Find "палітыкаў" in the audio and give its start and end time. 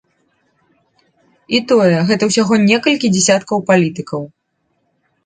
3.69-4.23